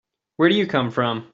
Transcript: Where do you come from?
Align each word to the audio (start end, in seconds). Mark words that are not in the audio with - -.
Where 0.37 0.49
do 0.49 0.55
you 0.55 0.65
come 0.67 0.89
from? 0.91 1.27